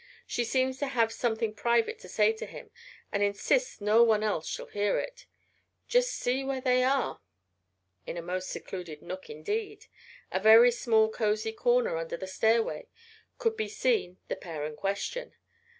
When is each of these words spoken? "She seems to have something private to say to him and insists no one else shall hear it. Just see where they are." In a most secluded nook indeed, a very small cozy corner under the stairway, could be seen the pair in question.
"She 0.25 0.43
seems 0.45 0.79
to 0.79 0.87
have 0.87 1.11
something 1.13 1.53
private 1.53 1.99
to 1.99 2.09
say 2.09 2.33
to 2.33 2.47
him 2.47 2.71
and 3.11 3.21
insists 3.21 3.79
no 3.79 4.01
one 4.01 4.23
else 4.23 4.47
shall 4.47 4.65
hear 4.65 4.97
it. 4.97 5.27
Just 5.87 6.09
see 6.11 6.43
where 6.43 6.59
they 6.59 6.81
are." 6.83 7.21
In 8.07 8.17
a 8.17 8.21
most 8.23 8.49
secluded 8.49 9.03
nook 9.03 9.29
indeed, 9.29 9.85
a 10.31 10.39
very 10.39 10.71
small 10.71 11.07
cozy 11.07 11.53
corner 11.53 11.97
under 11.97 12.17
the 12.17 12.25
stairway, 12.25 12.87
could 13.37 13.55
be 13.55 13.67
seen 13.69 14.17
the 14.27 14.35
pair 14.35 14.65
in 14.65 14.75
question. 14.75 15.35